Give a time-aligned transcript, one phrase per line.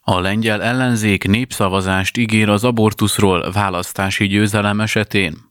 [0.00, 5.48] A lengyel ellenzék népszavazást ígér az abortuszról választási győzelem esetén.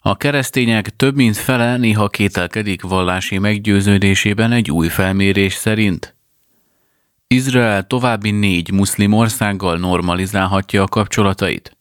[0.00, 6.16] A keresztények több mint fele néha kételkedik vallási meggyőződésében egy új felmérés szerint.
[7.26, 11.76] Izrael további négy muszlim országgal normalizálhatja a kapcsolatait.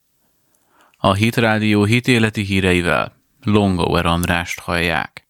[0.97, 5.24] A Hitrádió hitéleti híreivel Longauer Andrást hallják.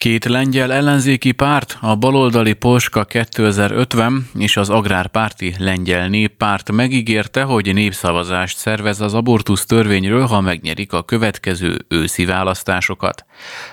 [0.00, 7.74] Két lengyel ellenzéki párt, a baloldali Polska 2050 és az agrárpárti Lengyel Néppárt megígérte, hogy
[7.74, 13.24] népszavazást szervez az abortusz törvényről, ha megnyerik a következő őszi választásokat.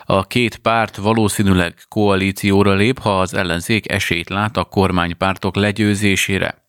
[0.04, 6.66] A két párt valószínűleg koalícióra lép, ha az ellenzék esélyt lát a kormánypártok legyőzésére.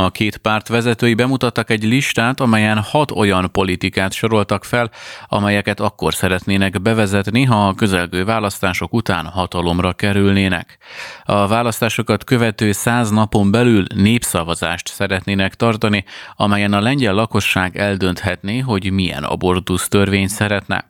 [0.00, 4.90] A két párt vezetői bemutattak egy listát, amelyen hat olyan politikát soroltak fel,
[5.26, 10.78] amelyeket akkor szeretnének bevezetni, ha a közelgő választások után hatalomra kerülnének.
[11.24, 16.04] A választásokat követő száz napon belül népszavazást szeretnének tartani,
[16.36, 20.87] amelyen a lengyel lakosság eldönthetné, hogy milyen abortusz törvényt szeretne.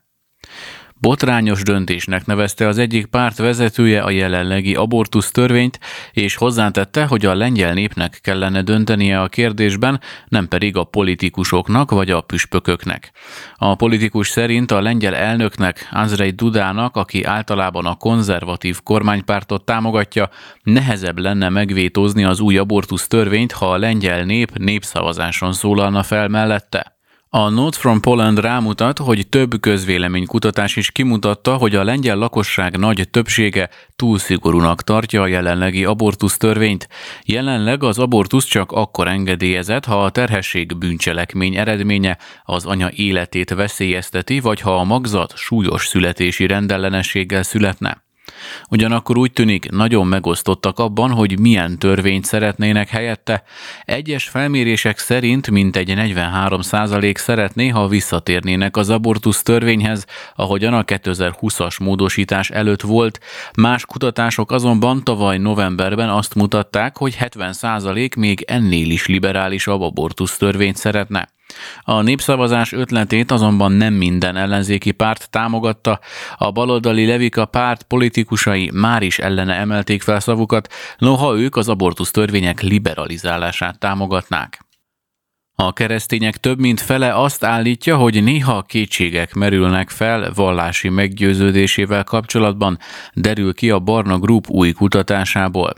[1.00, 5.80] Botrányos döntésnek nevezte az egyik párt vezetője a jelenlegi abortusz törvényt,
[6.12, 12.10] és hozzátette, hogy a lengyel népnek kellene döntenie a kérdésben, nem pedig a politikusoknak vagy
[12.10, 13.10] a püspököknek.
[13.56, 20.30] A politikus szerint a lengyel elnöknek, Andrzej Dudának, aki általában a konzervatív kormánypártot támogatja,
[20.62, 26.97] nehezebb lenne megvétózni az új abortusz törvényt, ha a lengyel nép népszavazáson szólalna fel mellette.
[27.31, 33.09] A Note from Poland rámutat, hogy több közvéleménykutatás is kimutatta, hogy a lengyel lakosság nagy
[33.11, 36.89] többsége túl szigorúnak tartja a jelenlegi abortusz törvényt.
[37.25, 44.41] Jelenleg az abortusz csak akkor engedélyezett, ha a terhesség bűncselekmény eredménye az anya életét veszélyezteti,
[44.41, 48.08] vagy ha a magzat súlyos születési rendellenességgel születne.
[48.70, 53.42] Ugyanakkor úgy tűnik, nagyon megosztottak abban, hogy milyen törvényt szeretnének helyette.
[53.84, 62.50] Egyes felmérések szerint mintegy 43% szeretné, ha visszatérnének az abortusz törvényhez, ahogyan a 2020-as módosítás
[62.50, 63.21] előtt volt.
[63.56, 70.76] Más kutatások azonban tavaly novemberben azt mutatták, hogy 70% még ennél is liberálisabb abortusz törvényt
[70.76, 71.28] szeretne.
[71.81, 76.00] A népszavazás ötletét azonban nem minden ellenzéki párt támogatta,
[76.36, 82.10] a baloldali Levika párt politikusai már is ellene emelték fel szavukat, noha ők az abortusz
[82.10, 84.66] törvények liberalizálását támogatnák.
[85.54, 92.78] A keresztények több mint fele azt állítja, hogy néha kétségek merülnek fel vallási meggyőződésével kapcsolatban,
[93.12, 95.75] derül ki a Barna Group új kutatásából.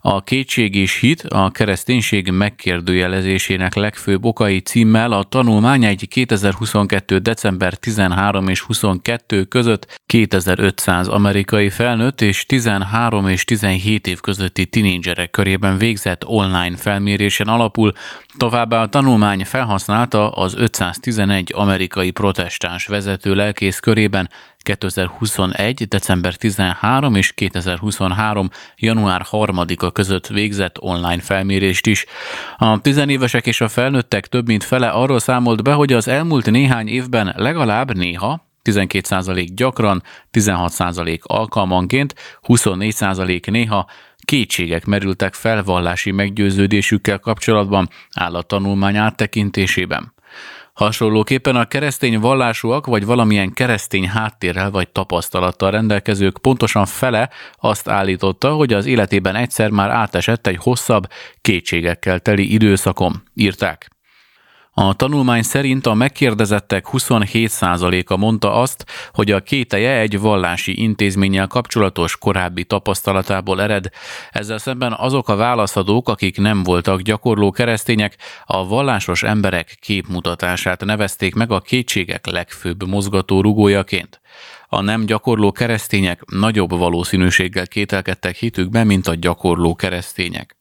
[0.00, 7.18] A kétség és hit a kereszténység megkérdőjelezésének legfőbb okai címmel a tanulmány egy 2022.
[7.18, 15.30] december 13 és 22 között 2500 amerikai felnőtt és 13 és 17 év közötti tinédzserek
[15.30, 17.92] körében végzett online felmérésen alapul,
[18.36, 24.30] továbbá a tanulmány felhasználta az 511 amerikai protestáns vezető lelkész körében
[24.64, 25.88] 2021.
[25.88, 28.48] december 13 és 2023.
[28.76, 32.04] január 3-a között végzett online felmérést is.
[32.56, 36.88] A tizenévesek és a felnőttek több mint fele arról számolt be, hogy az elmúlt néhány
[36.88, 40.02] évben legalább néha 12% gyakran,
[40.32, 43.86] 16% alkalmanként, 24% néha
[44.24, 50.13] kétségek merültek fel vallási meggyőződésükkel kapcsolatban áll a tanulmány áttekintésében.
[50.72, 58.52] Hasonlóképpen a keresztény vallásúak vagy valamilyen keresztény háttérrel vagy tapasztalattal rendelkezők pontosan fele azt állította,
[58.52, 61.06] hogy az életében egyszer már átesett egy hosszabb,
[61.40, 63.93] kétségekkel teli időszakom, írták.
[64.76, 72.16] A tanulmány szerint a megkérdezettek 27%-a mondta azt, hogy a kételje egy vallási intézménnyel kapcsolatos
[72.16, 73.88] korábbi tapasztalatából ered.
[74.30, 81.34] Ezzel szemben azok a válaszadók, akik nem voltak gyakorló keresztények, a vallásos emberek képmutatását nevezték
[81.34, 84.20] meg a kétségek legfőbb mozgató rugójaként.
[84.68, 90.56] A nem gyakorló keresztények nagyobb valószínűséggel kételkedtek hitükben, mint a gyakorló keresztények.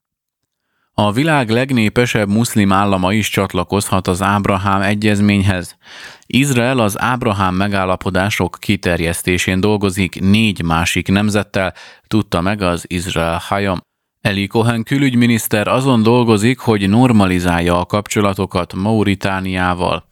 [0.95, 5.77] A világ legnépesebb muszlim állama is csatlakozhat az Ábrahám egyezményhez.
[6.25, 11.73] Izrael az Ábrahám megállapodások kiterjesztésén dolgozik négy másik nemzettel,
[12.07, 13.79] tudta meg az Izrael Hayam.
[14.21, 20.11] Eli Cohen külügyminiszter azon dolgozik, hogy normalizálja a kapcsolatokat Mauritániával,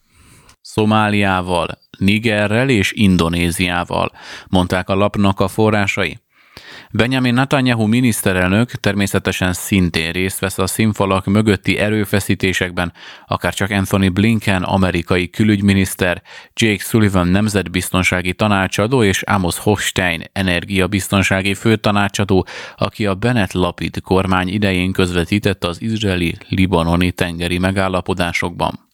[0.61, 1.67] Szomáliával,
[1.97, 4.11] Nigerrel és Indonéziával,
[4.47, 6.19] mondták a lapnak a forrásai.
[6.93, 12.93] Benjamin Netanyahu miniszterelnök természetesen szintén részt vesz a színfalak mögötti erőfeszítésekben,
[13.27, 16.21] akár csak Anthony Blinken, amerikai külügyminiszter,
[16.53, 22.45] Jake Sullivan nemzetbiztonsági tanácsadó és Amos Hochstein energiabiztonsági főtanácsadó,
[22.77, 28.89] aki a Bennett Lapid kormány idején közvetített az izraeli-libanoni tengeri megállapodásokban.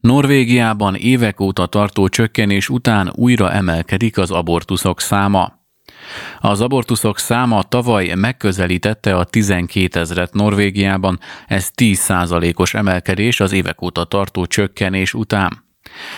[0.00, 5.61] Norvégiában évek óta tartó csökkenés után újra emelkedik az abortuszok száma.
[6.40, 14.04] Az abortuszok száma tavaly megközelítette a 12 ezret Norvégiában, ez 10%-os emelkedés az évek óta
[14.04, 15.61] tartó csökkenés után.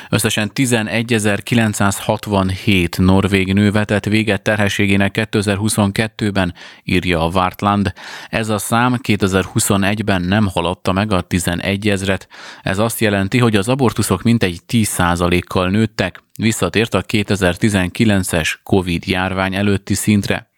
[0.08, 7.92] Összesen 11.967 norvég nő vetett véget terhességének 2022-ben, írja a Vartland.
[8.28, 12.28] Ez a szám 2021-ben nem haladta meg a 11 ezret.
[12.62, 19.94] Ez azt jelenti, hogy az abortuszok mintegy 10%-kal nőttek, visszatért a 2019-es COVID járvány előtti
[19.94, 20.52] szintre.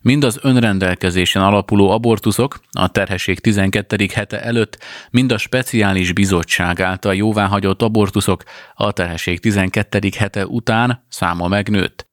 [0.00, 4.06] Mind az önrendelkezésen alapuló abortuszok a terhesség 12.
[4.14, 4.78] hete előtt,
[5.10, 8.42] mind a speciális bizottság által jóváhagyott abortuszok
[8.74, 9.98] a terhesség 12.
[10.18, 12.03] hete után száma megnőtt.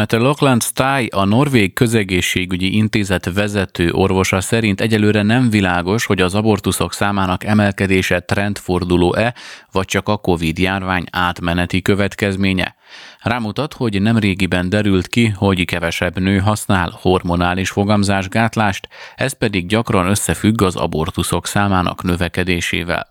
[0.00, 6.34] Mette Lockland Stey, a Norvég Közegészségügyi Intézet vezető orvosa szerint egyelőre nem világos, hogy az
[6.34, 9.34] abortuszok számának emelkedése trendforduló-e,
[9.72, 12.74] vagy csak a COVID járvány átmeneti következménye.
[13.20, 20.06] Rámutat, hogy nem régiben derült ki, hogy kevesebb nő használ hormonális fogamzásgátlást, ez pedig gyakran
[20.06, 23.08] összefügg az abortuszok számának növekedésével.